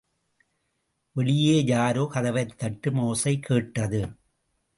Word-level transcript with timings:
வெளியே 1.15 1.63
யாரோ 1.63 2.09
கதவைத்தட்டும் 2.13 2.99
ஓசை 3.01 3.39
கேட்டது. 3.39 4.01